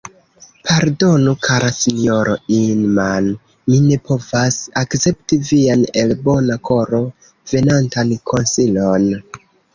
[0.67, 3.27] Pardonu, kara sinjoro Inman;
[3.73, 7.05] mi ne povas akcepti vian, el bona koro
[7.55, 9.09] venantan konsilon.